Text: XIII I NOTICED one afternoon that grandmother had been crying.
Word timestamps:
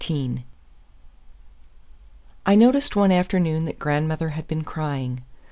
XIII 0.03 0.45
I 2.47 2.55
NOTICED 2.55 2.95
one 2.95 3.11
afternoon 3.11 3.65
that 3.65 3.77
grandmother 3.77 4.29
had 4.29 4.47
been 4.47 4.63
crying. 4.63 5.21